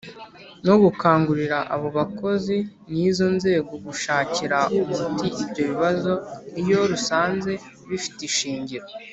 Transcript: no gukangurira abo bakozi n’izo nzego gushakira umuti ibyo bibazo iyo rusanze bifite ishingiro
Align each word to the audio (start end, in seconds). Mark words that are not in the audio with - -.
no 0.67 0.75
gukangurira 0.83 1.57
abo 1.73 1.87
bakozi 1.97 2.57
n’izo 2.91 3.27
nzego 3.37 3.71
gushakira 3.85 4.57
umuti 4.77 5.25
ibyo 5.45 5.61
bibazo 5.71 6.13
iyo 6.61 6.79
rusanze 6.91 7.51
bifite 7.89 8.21
ishingiro 8.31 8.85